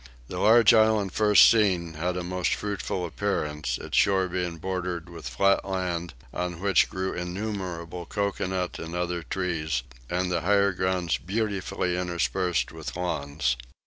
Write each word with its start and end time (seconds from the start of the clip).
The 0.29 0.39
large 0.39 0.73
island 0.73 1.13
first 1.13 1.47
seen 1.47 1.93
had 1.93 2.17
a 2.17 2.23
most 2.23 2.55
fruitful 2.55 3.05
appearance, 3.05 3.77
its 3.77 3.95
shore 3.95 4.27
being 4.27 4.57
bordered 4.57 5.09
with 5.09 5.29
flat 5.29 5.63
land, 5.63 6.15
on 6.33 6.59
which 6.59 6.89
grew 6.89 7.13
innumerable 7.13 8.07
coconut 8.07 8.79
and 8.79 8.95
other 8.95 9.21
trees; 9.21 9.83
and 10.09 10.31
the 10.31 10.41
higher 10.41 10.71
grounds 10.71 11.19
beautifully 11.19 11.95
interspersed 11.95 12.71
with 12.71 12.95
lawns. 12.97 13.55